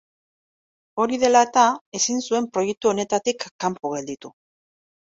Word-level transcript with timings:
Hori 1.03 1.19
dela 1.25 1.43
eta, 1.49 1.67
ezin 2.01 2.25
zuen 2.25 2.49
proiektu 2.57 2.95
honetatik 2.95 3.49
kanpo 3.63 3.97
gelditu. 3.97 4.37